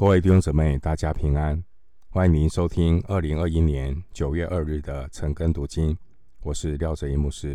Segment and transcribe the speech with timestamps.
[0.00, 1.62] 各位弟兄姊妹，大家平安！
[2.08, 5.94] 欢迎您收听二零二一年九月二日的晨更读经，
[6.40, 7.54] 我是廖哲一牧师。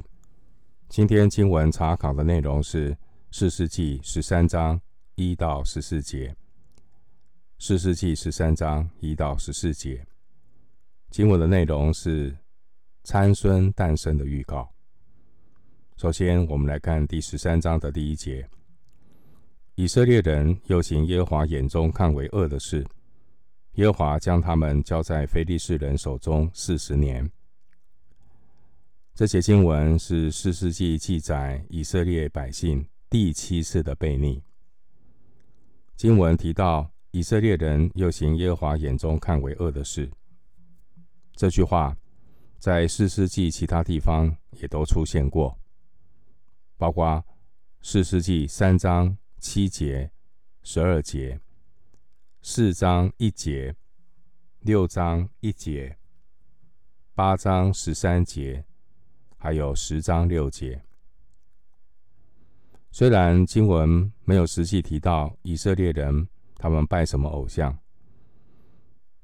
[0.88, 2.96] 今天经文查考的内容是
[3.32, 4.80] 四世纪十三章
[5.16, 6.36] 一到十四节。
[7.58, 10.06] 四世纪十三章一到十四节，
[11.10, 12.38] 经文的内容是
[13.04, 14.70] 参孙诞生的预告。
[15.98, 18.48] 首先，我们来看第十三章的第一节。
[19.78, 22.88] 以色列人又行耶和华眼中看为恶的事，
[23.74, 27.30] 耶和华将他们交在非利士人手中四十年。
[29.14, 34.42] 这些经文是四世纪记载以色列百姓第七次的悖逆。
[35.98, 40.10] 经文提到以色列人又行耶和华眼中看为恶的事，
[41.36, 41.98] 这句话
[42.60, 45.60] 在四世纪其他地方也都出现过，
[46.78, 47.22] 包括
[47.82, 49.18] 四世纪三章。
[49.48, 50.10] 七节、
[50.64, 51.40] 十二节、
[52.42, 53.76] 四章一节、
[54.62, 55.96] 六章一节、
[57.14, 58.66] 八章十三节，
[59.38, 60.82] 还有十章六节。
[62.90, 67.78] 虽然经文没有实际提到以色列人他们拜什么偶像，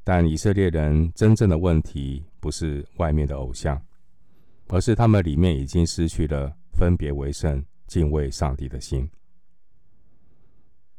[0.03, 3.83] 但以色列人真正的问题不是外面的偶像，
[4.67, 9.09] 而是他们里面已经失去了分别为圣、敬畏上帝的心。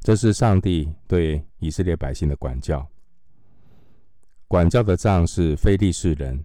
[0.03, 2.85] 这是上帝对以色列百姓的管教。
[4.49, 6.43] 管教的杖是非利士人，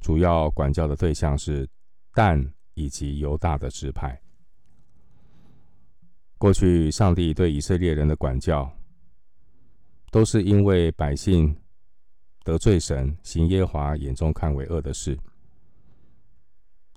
[0.00, 1.68] 主要管教的对象是
[2.14, 2.40] 但
[2.74, 4.18] 以及犹大的支派。
[6.38, 8.70] 过去上帝对以色列人的管教，
[10.12, 11.54] 都是因为百姓
[12.44, 15.18] 得罪神，行耶华眼中看为恶的事。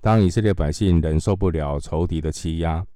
[0.00, 2.86] 当以色列百姓忍受不了仇敌的欺压，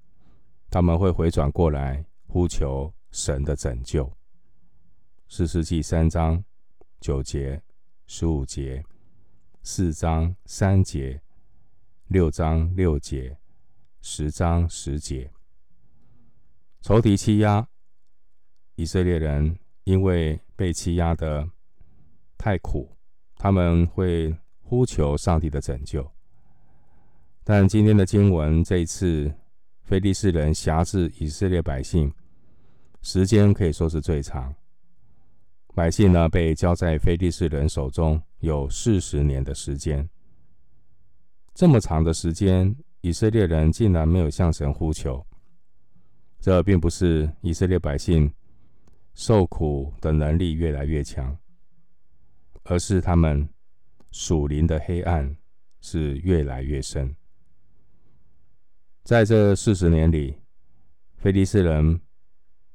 [0.70, 2.04] 他们会回转过来。
[2.26, 4.12] 呼求神的拯救。
[5.28, 6.44] 四世纪三章
[7.00, 7.62] 九节、
[8.06, 8.84] 十五节、
[9.62, 11.20] 四章三节、
[12.08, 13.38] 六章六节、
[14.00, 15.30] 十章十节。
[16.82, 17.66] 仇敌欺压
[18.74, 21.48] 以色列人，因为被欺压得
[22.36, 22.96] 太苦，
[23.36, 26.08] 他们会呼求上帝的拯救。
[27.42, 29.34] 但今天的经文，这一次
[29.84, 32.12] 非利士人辖制以色列百姓。
[33.02, 34.54] 时间可以说是最长，
[35.74, 40.08] 百姓呢被交在非利士人手中有四十年的时间。
[41.52, 45.24] 这么长的时间，以色列人竟然没有向神呼求，
[46.40, 48.32] 这并不是以色列百姓
[49.12, 51.36] 受苦的能力越来越强，
[52.62, 53.46] 而是他们
[54.12, 55.36] 属灵的黑暗
[55.82, 57.14] 是越来越深。
[59.04, 60.36] 在这四十年里，
[61.16, 62.00] 非利士人。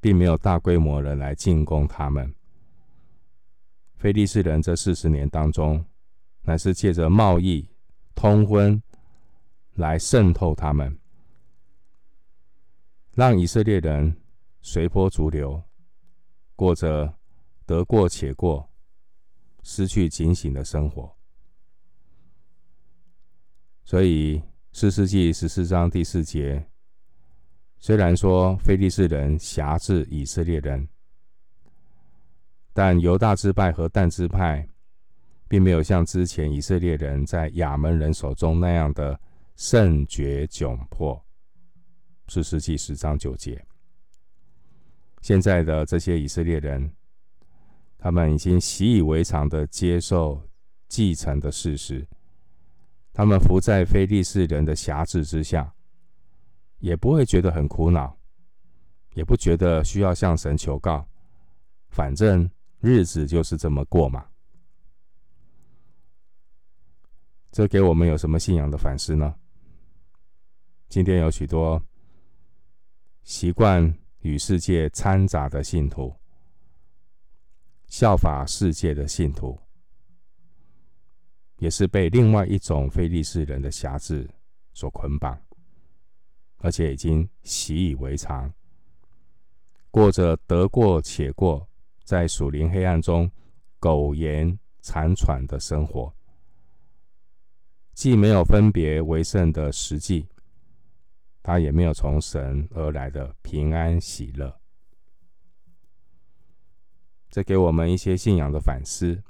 [0.02, 2.34] 并没有大规模的来进攻他们。
[3.98, 5.86] 非利士人这四十年当中，
[6.44, 7.68] 乃是借着贸易、
[8.16, 8.82] 通婚
[9.74, 10.98] 来渗透他们，
[13.12, 14.16] 让以色列人
[14.62, 15.62] 随波逐流，
[16.56, 17.14] 过着
[17.66, 18.70] 得过且过、
[19.64, 21.14] 失去警醒的生活。
[23.84, 24.42] 所以，
[24.80, 26.66] 四世纪十四章第四节。
[27.80, 30.88] 虽然说非利士人辖制以色列人，
[32.72, 34.66] 但犹大支派和但支派，
[35.50, 39.20] 并没有像之前以色列人在亚门人手中那样的
[39.58, 41.22] 胜绝窘迫。
[42.30, 43.62] 四世纪十章九节。
[45.22, 46.90] 现在的这些以色列人，
[47.98, 50.42] 他们已经习以为常的接受
[50.88, 52.08] 继承的事实，
[53.14, 55.74] 他们伏在非利士人的辖制之下。
[56.80, 58.18] 也不会觉得很苦恼，
[59.14, 61.06] 也不觉得需要向神求告，
[61.90, 62.50] 反正
[62.80, 64.26] 日子就是这么过嘛。
[67.52, 69.36] 这给我们有什么信仰的反思呢？
[70.88, 71.84] 今天有许多
[73.24, 76.16] 习惯与世界掺杂的信徒，
[77.88, 79.60] 效法世界的信徒，
[81.60, 84.30] 也是被另外一种非利士人的辖制
[84.74, 85.40] 所捆绑。
[86.62, 88.54] 而且已经习以为常，
[89.90, 91.66] 过着得过且过，
[92.04, 93.32] 在属灵黑暗中
[93.80, 96.14] 苟延残喘的生活，
[97.94, 100.28] 既没有分别为圣的实际，
[101.42, 104.60] 他也没有从神而来的平安喜乐。
[107.30, 109.24] 这给我们一些信仰的反思。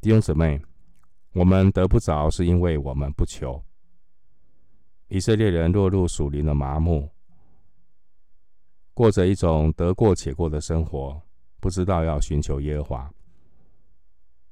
[0.00, 0.62] 弟兄姊妹，
[1.32, 3.60] 我们得不着，是因为我们不求。
[5.08, 7.10] 以色列人落入属灵的麻木，
[8.94, 11.20] 过着一种得过且过的生活，
[11.58, 13.12] 不知道要寻求耶和华。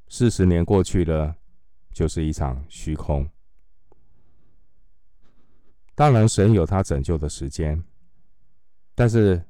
[0.09, 1.37] 四十年过去了，
[1.93, 3.29] 就是一场虚空。
[5.95, 7.83] 当然，神有他拯救的时间，
[8.97, 9.41] 但是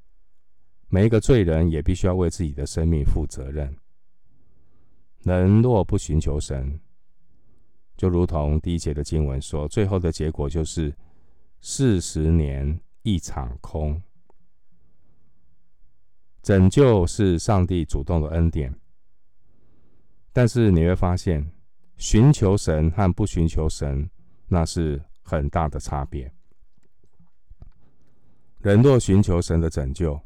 [0.89, 3.75] 每一个罪人也必须要为自己的生命负责任。
[5.27, 6.79] 人若不寻求神，
[7.97, 10.95] 就如同第一节的经文说，最后的结果就是
[11.61, 14.01] 四十年一场空。
[16.43, 18.73] 拯救是上帝主动的恩典，
[20.33, 21.51] 但是你会发现，
[21.97, 24.09] 寻求神和不寻求神，
[24.47, 26.33] 那是很大的差别。
[28.61, 30.21] 人若寻求神的拯救，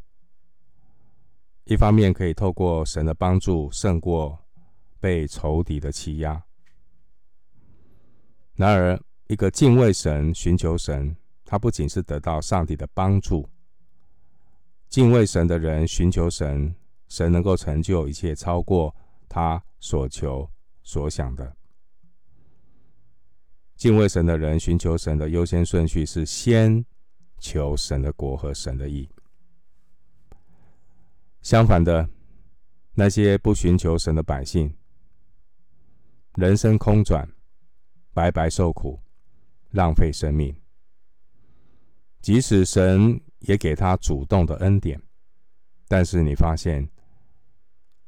[1.64, 4.38] 一方面可以透过神的帮助胜过
[5.00, 6.43] 被仇敌的欺压；
[8.55, 13.49] 然而，一个敬畏神、寻求神，他不仅是得到上帝的帮助。
[14.88, 16.75] 敬畏神的人寻求神，
[17.08, 18.94] 神能够成就一切，超过
[19.29, 20.50] 他所求
[20.82, 21.56] 所想的。
[23.76, 26.85] 敬畏神的人寻求神的优先顺序是先
[27.38, 29.08] 求神的国和神的义。
[31.41, 32.11] 相反的，
[32.93, 34.75] 那些不寻求神的百姓，
[36.40, 37.28] 人生空转，
[38.14, 38.98] 白白受苦，
[39.70, 40.52] 浪费生命。
[42.20, 43.20] 即使神。
[43.40, 45.00] 也给他主动的恩典，
[45.88, 46.87] 但是你发现，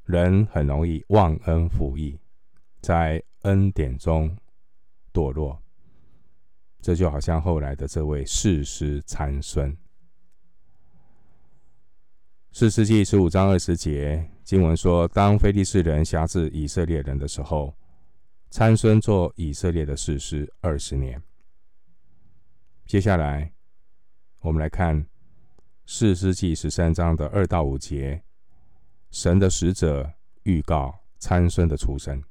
[0.05, 2.21] 人很容易忘恩负义，
[2.83, 4.37] 在恩典中
[5.11, 5.59] 堕落。
[6.83, 9.75] 这就好像后来的这位世师参孙。
[12.53, 17.75] 四世纪十五章二十节经文说：“当非利士人辖制以色列人的时候，
[18.53, 21.23] 参孙做以色列的士师二十年。”
[22.85, 23.51] 接下来，
[24.43, 25.07] 我们来看。
[25.87, 28.23] 士师记十三章的二到五节，
[29.11, 30.13] 神的使者
[30.43, 32.23] 预告参孙的出生。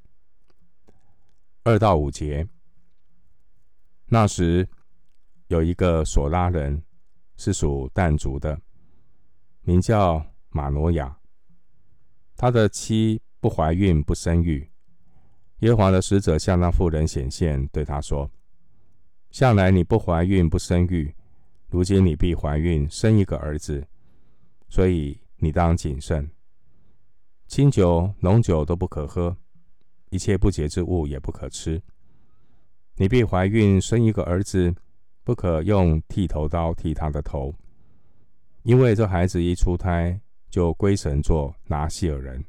[1.64, 2.48] 二到五节，
[4.06, 4.70] 那时
[5.48, 6.84] 有一个索拉人，
[7.36, 8.62] 是属但族的，
[9.62, 11.20] 名叫玛挪亚。
[12.38, 14.71] 他的妻不怀孕，不生育。
[15.62, 18.30] 耶和华的使者向那妇人显现，对他说
[19.32, 21.12] ：“向来你不怀孕，不生育。”
[21.70, 23.88] 如今你必怀孕，生一个儿子，
[24.68, 26.30] 所以你当谨慎，
[27.48, 29.38] 清酒、浓酒都不可喝，
[30.10, 31.82] 一切不洁之物也不可吃。
[32.96, 34.76] 你必怀孕，生一个儿子，
[35.24, 37.56] 不可用剃头刀剃他的头，
[38.64, 40.20] 因为这孩子一出胎
[40.50, 42.44] 就归神作拿细耳人，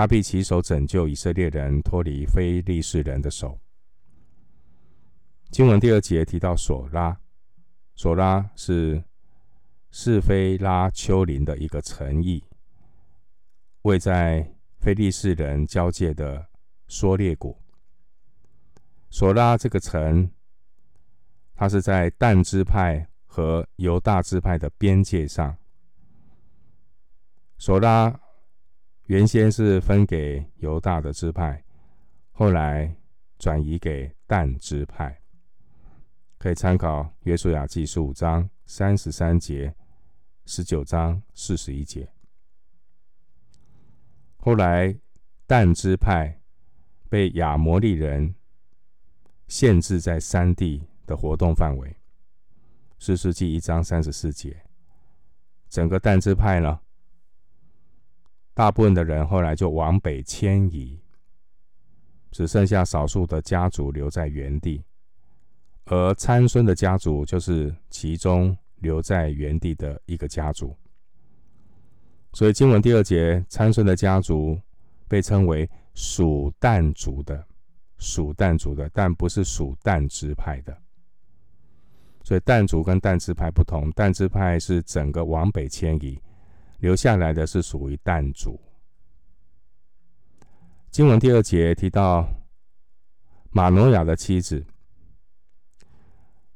[0.00, 3.60] 他必起手拯救以色列人脱离非利士人的手。
[5.50, 7.20] 经文第二节提到索拉。
[7.94, 9.04] 索拉是
[9.90, 12.42] 是非拉丘陵的一个城邑，
[13.82, 16.48] 位在非利士人交界的
[16.88, 17.60] 梭烈谷。
[19.10, 20.30] 索拉这个城，
[21.54, 25.58] 它是在但支派和犹大支派的边界上。
[27.58, 28.18] 索拉
[29.10, 31.64] 原先是分给犹大的支派，
[32.30, 32.94] 后来
[33.40, 35.20] 转移给但支派。
[36.38, 39.74] 可以参考《约书亚记》十五章三十三节、
[40.46, 42.08] 十九章四十一节。
[44.36, 44.96] 后来，
[45.44, 46.40] 但支派
[47.08, 48.32] 被亚摩利人
[49.48, 51.88] 限制在山地的活动范围，
[53.00, 54.62] 《士师记》一章三十四节。
[55.68, 56.80] 整个但支派呢，
[58.54, 61.00] 大部分的人后来就往北迁移，
[62.30, 64.84] 只剩下少数的家族留在原地。
[65.86, 70.76] 而参孙的家族就是其中留在原地的一个家族，
[72.32, 74.60] 所以经文第二节，参孙的家族
[75.08, 77.44] 被称为属但族的，
[77.98, 80.76] 属但族的，但不是属但支派的。
[82.22, 86.20] 所以但族跟但支派不同，但支派是整个往北迁移，
[86.80, 88.60] 留下来的是属于但族。
[90.90, 92.28] 经文第二节提到
[93.50, 94.64] 玛挪亚的妻子。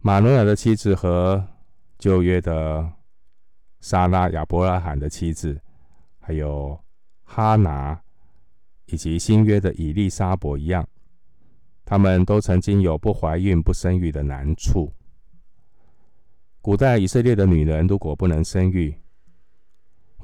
[0.00, 1.42] 玛挪亚的妻子和
[1.98, 2.92] 旧约的
[3.80, 5.58] 撒拉亚伯拉罕的妻子，
[6.18, 6.78] 还有
[7.22, 7.98] 哈拿，
[8.86, 10.86] 以及新约的以利沙伯一样，
[11.84, 14.92] 他们都曾经有不怀孕、不生育的难处。
[16.60, 18.94] 古代以色列的女人如果不能生育，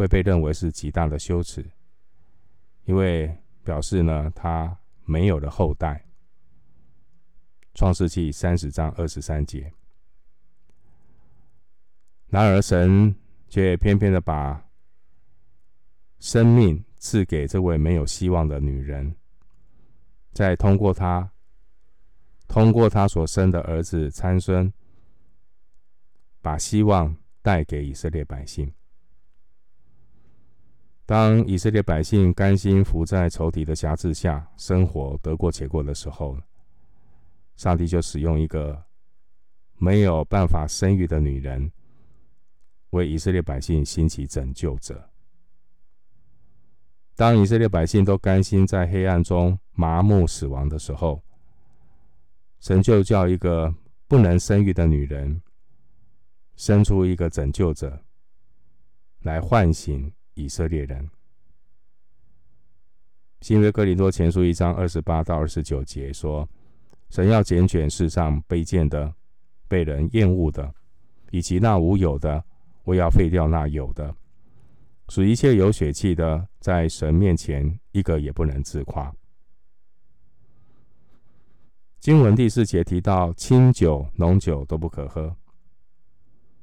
[0.01, 1.63] 会被认为是极大的羞耻，
[2.87, 6.03] 因为表示呢，他没有了后代。
[7.75, 9.71] 创世纪三十章二十三节。
[12.29, 13.15] 然而，神
[13.51, 14.67] 却偏偏的把
[16.19, 19.15] 生命赐给这位没有希望的女人，
[20.33, 21.31] 再通过她，
[22.49, 24.73] 通过她所生的儿子参孙，
[26.41, 28.73] 把希望带给以色列百姓。
[31.11, 36.39] 当以色列百姓甘心伏在仇敌的辖制下生活得过且过的时候，
[37.57, 38.81] 上帝就使用一个
[39.77, 41.73] 没有办法生育的女人，
[42.91, 45.11] 为以色列百姓兴起拯救者。
[47.17, 51.21] 当以色列百姓都甘心在黑暗中麻木死亡的时候，
[52.61, 53.75] 神就叫一个
[54.07, 55.43] 不能生育的女人
[56.55, 58.01] 生出一个拯救者，
[59.23, 61.09] 来唤醒以色列人。
[63.41, 66.47] 新约哥林多前书一章二十八到二十九节说
[67.09, 69.13] ：“神要拣选世上卑贱的、
[69.67, 70.73] 被人厌恶的，
[71.31, 72.45] 以及那无有的，
[72.85, 74.15] 我要废掉那有的，
[75.09, 79.13] 使一切有血气的，在神面前一个也不能自夸。”
[81.99, 85.35] 经文第四节提到清酒、浓酒都不可喝，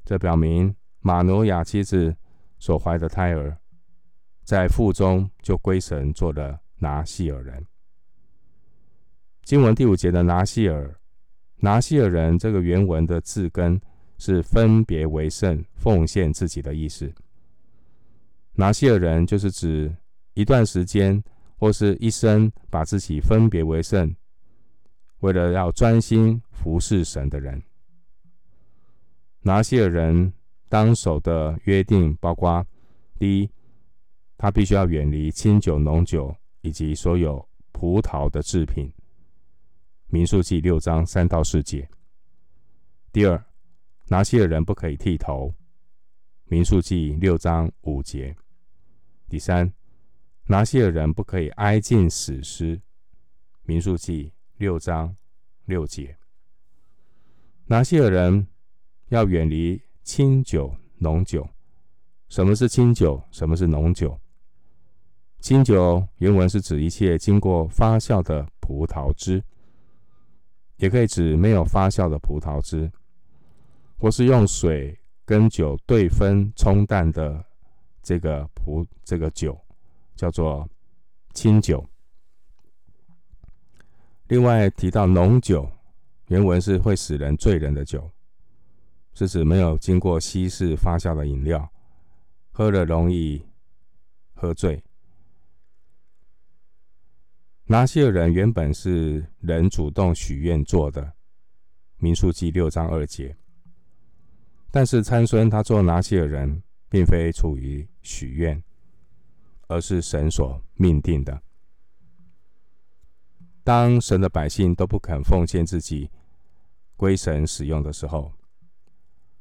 [0.03, 2.15] 这表明马努亚妻子
[2.59, 3.57] 所怀的胎儿。
[4.43, 7.65] 在腹中就归神做了拿细耳人。
[9.43, 10.95] 经文第五节的拿细耳，
[11.57, 13.79] 拿细耳人这个原文的字根
[14.17, 17.13] 是分别为圣、奉献自己的意思。
[18.53, 19.93] 拿细耳人就是指
[20.33, 21.21] 一段时间
[21.57, 24.15] 或是一生把自己分别为圣，
[25.19, 27.61] 为了要专心服侍神的人。
[29.41, 30.33] 拿细耳人
[30.69, 32.65] 当守的约定包括
[33.17, 33.49] 第一。
[34.39, 38.87] 他必须要远离清酒、浓酒以及所有葡萄的制品。
[40.09, 41.89] 民数记六章三到四节。
[43.11, 43.43] 第二，
[44.09, 45.51] 拿西尔人不可以剃头。
[46.45, 48.35] 民数记六章五节。
[49.27, 49.73] 第三，
[50.45, 52.79] 拿西尔人不可以挨近死尸。
[53.63, 55.17] 民数记六章
[55.65, 56.15] 六节。
[57.65, 58.47] 拿西尔人
[59.07, 61.45] 要远离清酒、浓酒。
[62.29, 63.21] 什么是清酒？
[63.29, 64.17] 什么是浓酒？
[65.41, 69.43] 清酒原文是指一切经过发酵的葡萄汁，
[70.77, 72.89] 也可以指没有发酵的葡萄汁，
[73.97, 77.43] 或是用水跟酒对分冲淡的
[78.01, 79.59] 这个葡这个酒，
[80.15, 80.65] 叫做
[81.33, 81.85] 清酒。
[84.29, 85.69] 另外提到浓酒，
[86.27, 88.09] 原文是会使人醉人的酒，
[89.17, 91.71] 是指没有经过稀释发酵的饮料，
[92.51, 93.43] 喝了容易
[94.35, 94.83] 喝醉。
[97.65, 101.01] 拿细耳人原本是人主动许愿做的，
[101.97, 103.35] 《民数记》六章二节。
[104.69, 108.63] 但是参孙他做拿细耳人，并非出于许愿，
[109.67, 111.41] 而是神所命定的。
[113.63, 116.11] 当神的百姓都不肯奉献自己
[116.95, 118.31] 归神使用的时候，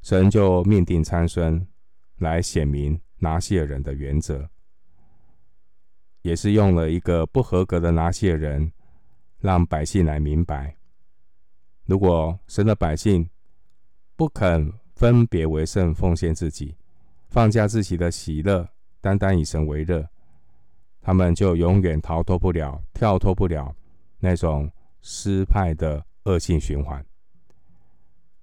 [0.07, 1.67] 神就命定参孙
[2.19, 4.49] 来显明拿细耳人的原则。
[6.23, 8.71] 也是用了一个不合格的拿细耳人，
[9.41, 10.77] 让百姓来明白：
[11.87, 13.29] 如果神的百姓
[14.15, 16.77] 不肯分别为圣，奉献自己，
[17.29, 18.69] 放下自己的喜乐，
[19.01, 20.09] 单单以神为乐，
[21.01, 23.75] 他们就永远逃脱不了、跳脱不了
[24.21, 24.71] 那种
[25.03, 27.05] 失败的恶性循环。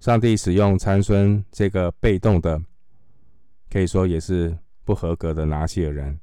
[0.04, 2.62] 上帝使用参孙这个被动的，
[3.70, 6.20] 可以说也是不合格的拿细耳人。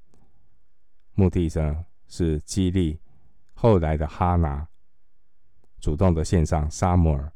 [1.15, 2.99] 目的呢是激励
[3.55, 4.67] 后来的哈拿
[5.79, 7.33] 主动的献上沙摩尔，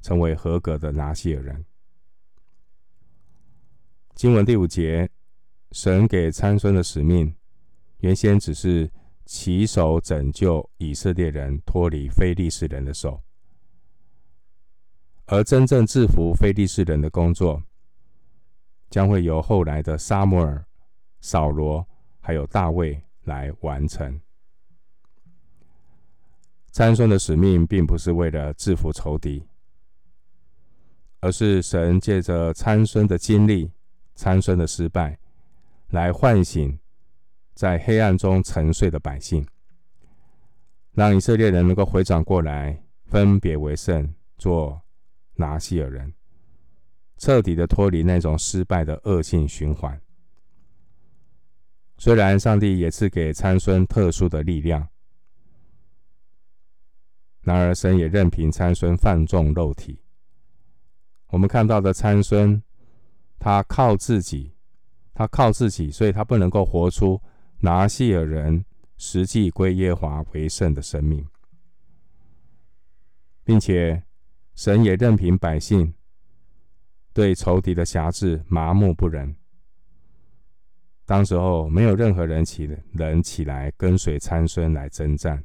[0.00, 1.66] 成为合格的拿细耳人。
[4.14, 5.10] 经文第五节，
[5.72, 7.34] 神给参孙的使命，
[7.98, 8.90] 原先只是
[9.26, 13.22] 起手拯救以色列人脱离非利士人的手，
[15.26, 17.62] 而真正制服非利士人的工作，
[18.90, 20.64] 将会由后来的撒母耳、
[21.20, 21.86] 扫罗。
[22.18, 24.20] 还有大卫来完成。
[26.72, 29.46] 参孙的使命，并不是为了制服仇敌，
[31.20, 33.70] 而是神借着参孙的经历、
[34.16, 35.16] 参孙的失败，
[35.90, 36.76] 来唤醒
[37.54, 39.46] 在黑暗中沉睡的百姓，
[40.94, 44.82] 让以色列人能够回转过来，分别为圣，做
[45.36, 46.12] 拿西尔人，
[47.18, 50.00] 彻底的脱离那种失败的恶性循环。
[51.98, 54.88] 虽然上帝也赐给参孙特殊的力量，
[57.40, 60.02] 然而神也任凭参孙放纵肉体。
[61.28, 62.62] 我们看到的参孙，
[63.38, 64.52] 他靠自己
[65.14, 67.20] 他靠自己，所以他不能够活出
[67.60, 68.64] 拿西尔人
[68.98, 71.26] 实际归耶华为圣的生命，
[73.42, 74.02] 并且
[74.56, 75.94] 神也任凭百姓
[77.12, 79.36] 对仇敌的辖制麻木不仁。
[81.04, 85.44] 当时候没有任何人起人起来跟随参孙来征战，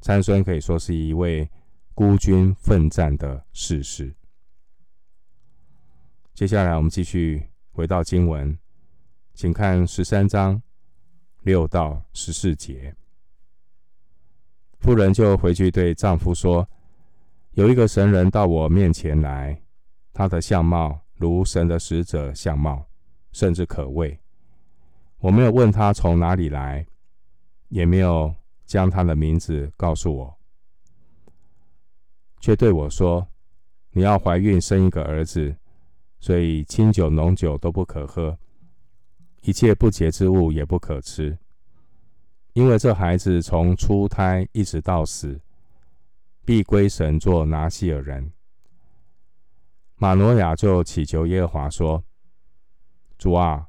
[0.00, 1.50] 参孙可以说是一位
[1.94, 4.14] 孤军奋战的士师。
[6.34, 8.56] 接下来我们继续回到经文，
[9.34, 10.62] 请看十三章
[11.42, 12.94] 六到十四节。
[14.78, 16.68] 妇人就回去对丈夫说
[17.58, 19.60] ：“有一个神人到我面前来，
[20.12, 22.86] 他的相貌如神的使者相貌，
[23.32, 24.16] 甚至可畏。
[25.18, 26.86] 我没有问他从哪里来，
[27.68, 28.32] 也没有
[28.64, 30.38] 将他的名字告诉我，
[32.38, 33.26] 却对我说：
[33.90, 35.56] 你要怀孕生一个儿子。”
[36.20, 38.38] 所以清酒浓酒都不可喝，
[39.42, 41.36] 一切不洁之物也不可吃，
[42.52, 45.40] 因为这孩子从出胎一直到死，
[46.48, 48.32] 必归神作拿细耳人。
[49.96, 52.02] 马诺亚就祈求耶和华说
[53.18, 53.66] ：“主啊，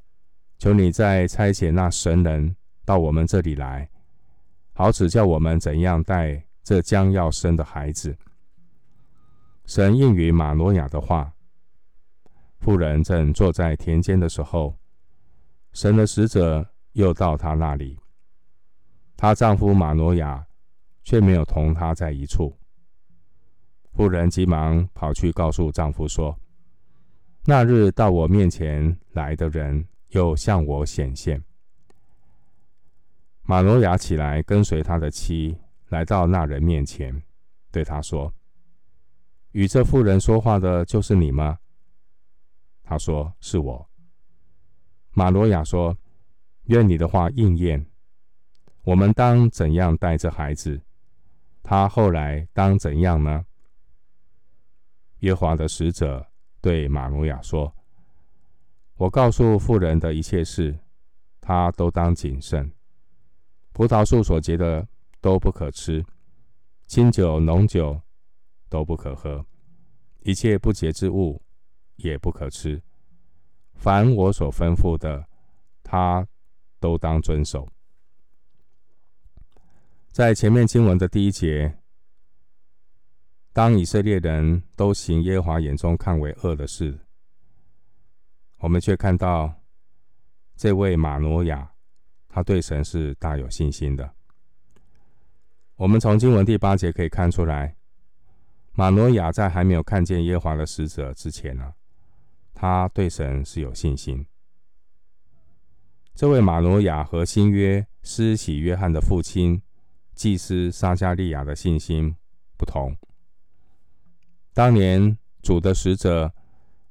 [0.58, 2.56] 求你再差遣那神人
[2.86, 3.90] 到我们这里来，
[4.72, 8.18] 好指教我们怎样带这将要生的孩子。”
[9.68, 11.34] 神应允马诺亚的话。
[12.60, 14.78] 妇人正坐在田间的时候，
[15.74, 18.00] 神的使者又到她那里。
[19.18, 20.48] 她丈夫马诺亚
[21.04, 22.58] 却没有同她在一处。
[23.94, 26.40] 妇人急忙跑去告诉丈夫说
[27.46, 31.44] ：“那日到我面前来的人又向我显现。”
[33.44, 35.58] 马罗亚起来跟随他的妻
[35.90, 37.22] 来到那人面前，
[37.72, 38.34] 对他说
[39.52, 41.58] ：“与这妇人说话的就是你吗？”
[42.84, 43.90] 他说：“是我。”
[45.12, 45.98] 马罗亚说
[46.70, 47.86] ：“愿你的话应验。
[48.84, 50.80] 我们当怎样带这孩子？
[51.64, 53.44] 他后来当怎样呢？”
[55.20, 56.26] 耶和华的使者
[56.62, 57.74] 对马努亚说
[58.98, 60.78] ：“我告诉妇人的一切事，
[61.40, 62.72] 他都当谨慎。
[63.74, 64.88] 葡萄树所结的
[65.22, 66.06] 都不可吃，
[66.88, 68.02] 清酒浓酒
[68.70, 69.46] 都不可喝，
[70.24, 71.42] 一切不洁之物。”
[72.02, 72.82] 也不可吃。
[73.74, 75.28] 凡我所吩咐的，
[75.84, 76.26] 他
[76.80, 77.68] 都当遵守。
[80.10, 81.78] 在前面经文的第一节，
[83.60, 86.98] 当以色列人都行耶和华眼中看为恶的事，
[88.60, 89.54] 我们却看到
[90.56, 91.70] 这位马挪亚，
[92.30, 94.10] 他对神是大有信心的。
[95.76, 97.76] 我们从经文第八节可以看出来，
[98.72, 101.74] 马挪亚在还没有看见耶和华的使者之前呢，
[102.54, 104.26] 他对神是有信心。
[106.16, 109.62] 这位马挪亚和新约施洗约翰的父亲
[110.16, 112.16] 祭司撒迦利亚的信心
[112.56, 112.96] 不同。
[114.60, 116.34] 当年主的使者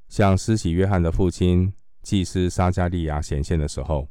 [0.09, 4.09] 向施洗约翰的父亲祭司撒迦利亚显现的时候，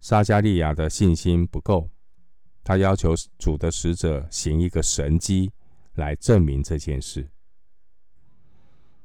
[0.00, 1.88] 撒迦利亚的信心不够，
[2.64, 5.52] 他要求主的使者行一个神迹
[5.94, 7.28] 来证明这件事。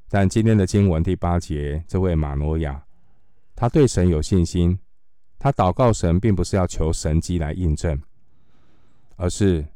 [0.07, 2.83] 但今天的经文第八节，这位马诺亚，
[3.55, 4.79] 他对神有信心，
[5.37, 8.01] 他祷告神，并不是要求神迹来印证，
[9.17, 9.67] 而是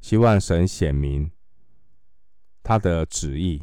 [0.00, 1.30] 希望神显明
[2.62, 3.62] 他的旨意。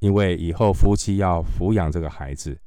[0.00, 2.60] 因为以后夫妻要抚养这个孩子，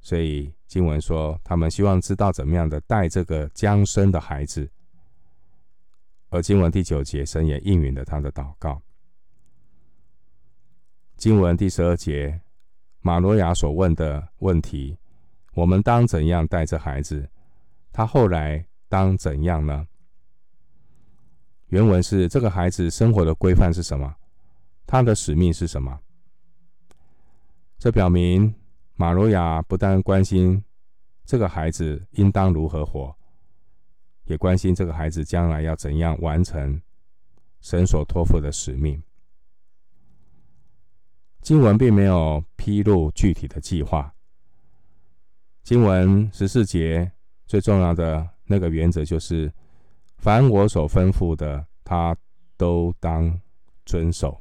[0.00, 4.70] 所以经文说，他们希望知道怎么样的带这个将生的孩子。
[6.30, 8.80] 而经文第九节，神也应允了他的祷告。
[11.16, 12.40] 经文第十二节，
[13.00, 14.96] 马罗亚所问的问题：
[15.54, 17.28] 我们当怎样带这孩子？
[17.92, 19.86] 他后来当怎样呢？
[21.74, 24.14] 原文是：这个孩子生活的规范是什么？
[24.86, 25.98] 他的使命是什么？
[27.80, 28.54] 这表明
[28.94, 30.62] 马罗亚不但关心
[31.24, 33.12] 这个孩子应当如何活，
[34.26, 36.80] 也关心这个孩子将来要怎样完成
[37.60, 39.02] 神所托付的使命。
[41.40, 44.14] 经文并没有披露具体的计划。
[45.64, 47.10] 经文十四节
[47.46, 49.52] 最重要的那个原则就是：
[50.24, 52.16] 凡我所吩咐的，他
[52.56, 53.38] 都当
[53.84, 54.40] 遵守。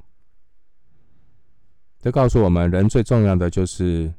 [2.00, 4.14] 这告诉我们，人最重要的就是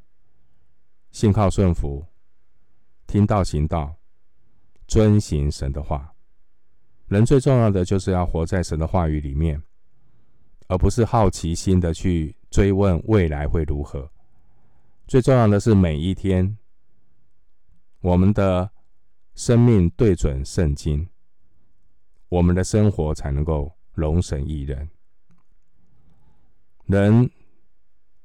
[1.11, 2.05] 信靠顺服、
[3.07, 3.96] 听道行道、
[4.87, 6.14] 遵行神的话。
[7.07, 9.62] 人最重要的就是要活在神的话语里面，
[10.66, 12.37] 而不是好奇心的去。
[12.50, 14.12] 追问未来会如何？
[15.09, 16.59] 最重要的是每一天，
[18.03, 18.70] 我们的
[19.35, 21.09] 生命对准圣经，
[22.35, 24.90] 我们的生活才能够荣神益人。
[26.87, 27.31] 人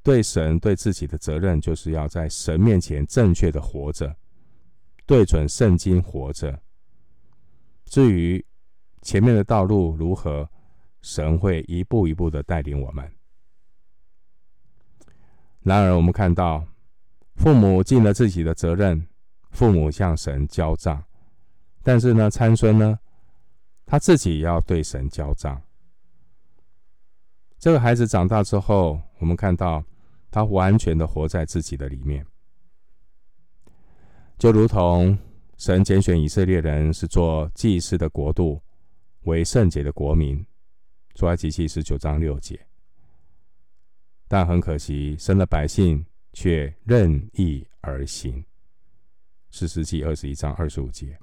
[0.01, 4.15] 对神对自己的责任，就是要在神面前正确的活着，
[5.05, 6.59] 对准圣经活着。
[7.85, 8.43] 至于
[9.03, 10.49] 前面的道路如何，
[11.03, 13.07] 神会一步一步的带领我们。
[15.61, 16.65] 然而，我们看到
[17.35, 19.07] 父母尽了自己的责任，
[19.51, 21.03] 父母向神交账，
[21.83, 22.97] 但是呢，参孙呢，
[23.89, 25.59] 他自己也要对神交账。
[27.57, 29.83] 这个孩子长大之后，我们看到
[30.29, 32.23] 他完全的活在自己的里面，
[34.37, 35.17] 就如同
[35.57, 38.61] 神拣选以色列人是做祭司的国度，
[39.21, 40.45] 为圣洁的国民。
[41.15, 42.57] 出埃及记十九章六节，
[44.27, 48.45] 但很可惜，神的百姓却任意而行。
[49.49, 51.19] 士师记二十一章二十五节，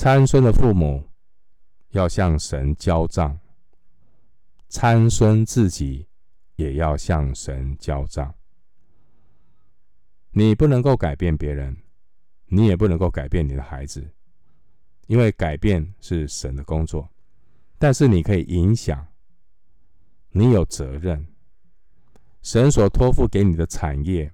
[0.00, 1.02] 参孙的父母
[1.88, 3.36] 要向神交账，
[4.68, 6.06] 参孙自己
[6.54, 8.32] 也要向神交账。
[10.30, 11.76] 你不能够改变别人，
[12.46, 14.08] 你也不能够改变你的孩子，
[15.08, 17.10] 因为改变是神的工作。
[17.76, 19.04] 但是你可以影响，
[20.30, 21.26] 你有责任。
[22.42, 24.30] 神所托付给你的产业，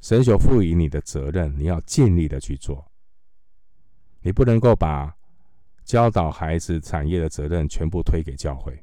[0.00, 2.88] 神所赋予你的责任，你要尽力的去做。
[4.24, 5.14] 你不能够把
[5.84, 8.82] 教导孩子产业的责任全部推给教会，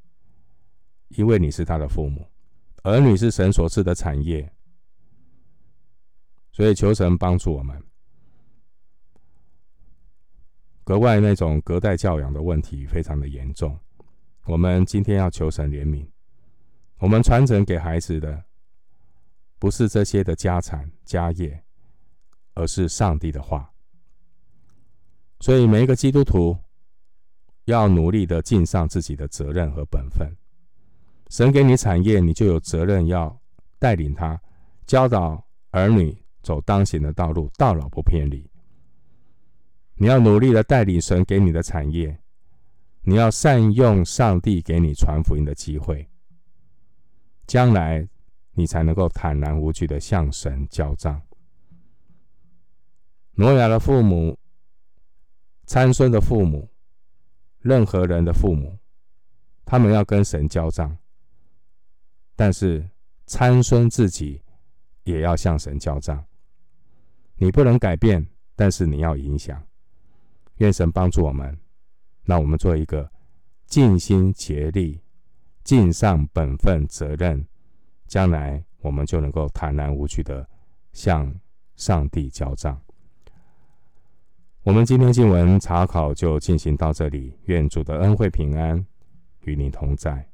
[1.07, 2.29] 因为你是他的父母，
[2.83, 4.53] 儿女是神所赐的产业，
[6.51, 7.83] 所以求神帮助我们。
[10.83, 13.79] 格外那种隔代教养的问题非常的严重，
[14.45, 16.05] 我们今天要求神怜悯。
[16.99, 18.45] 我们传承给孩子的
[19.57, 21.63] 不是这些的家产家业，
[22.53, 23.70] 而是上帝的话。
[25.41, 26.55] 所以每一个基督徒
[27.65, 30.31] 要努力的尽上自己的责任和本分。
[31.29, 33.41] 神给你产业，你就有责任要
[33.79, 34.39] 带领他，
[34.85, 38.47] 教导儿女走当行的道路，到老不偏离。
[39.95, 42.19] 你要努力的带领神给你的产业，
[43.01, 46.07] 你要善用上帝给你传福音的机会，
[47.47, 48.07] 将来
[48.53, 51.19] 你才能够坦然无惧的向神交账。
[53.35, 54.37] 挪亚的父母、
[55.71, 56.69] 参孙的父母、
[57.59, 58.77] 任何人的父母，
[59.63, 60.97] 他们要跟神交账，
[62.35, 62.85] 但是
[63.25, 64.41] 参孙自己
[65.05, 66.25] 也要向神交账。
[67.35, 69.65] 你不能改变，但是你要影响。
[70.57, 71.57] 愿神帮助我们，
[72.25, 73.09] 让我们做一个
[73.65, 74.99] 尽心竭力、
[75.63, 77.47] 尽上本分责任，
[78.07, 80.45] 将来我们就能够坦然无惧的
[80.91, 81.33] 向
[81.77, 82.77] 上帝交账。
[84.63, 88.85] 我们今天经文查考就进行到这里，愿主的恩惠平安
[89.45, 90.30] 与你同在。